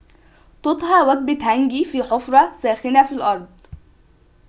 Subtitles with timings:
[0.63, 3.47] تُطهى وجبة هانجي في حفرة ساخنة في الأرض